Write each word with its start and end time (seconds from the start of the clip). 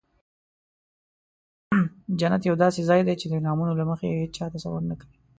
جنت 2.19 2.41
یو 2.45 2.55
داسې 2.63 2.81
ځای 2.89 3.01
دی 3.07 3.15
چې 3.21 3.25
د 3.27 3.33
انعامونو 3.39 3.73
له 3.79 3.83
مخې 3.89 4.07
هیچا 4.21 4.45
تصور 4.53 4.81
نه 4.89 4.95
کوي. 5.01 5.17